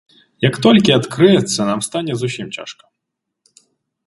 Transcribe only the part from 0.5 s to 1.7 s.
толькі адкрыецца,